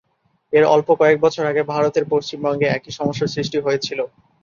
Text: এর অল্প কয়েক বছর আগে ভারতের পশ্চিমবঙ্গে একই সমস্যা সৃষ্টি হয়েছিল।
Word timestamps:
এর 0.53 0.65
অল্প 0.67 0.89
কয়েক 0.99 1.17
বছর 1.21 1.43
আগে 1.45 1.61
ভারতের 1.73 2.05
পশ্চিমবঙ্গে 2.11 2.67
একই 2.69 2.91
সমস্যা 2.99 3.27
সৃষ্টি 3.27 3.57
হয়েছিল। 3.59 3.99